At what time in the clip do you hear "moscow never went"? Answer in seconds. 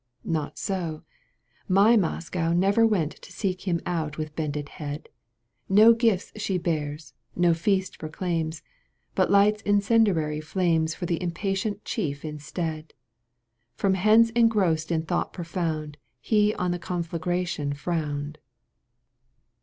1.95-3.11